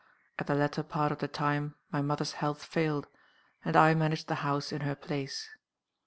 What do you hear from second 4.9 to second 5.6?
place.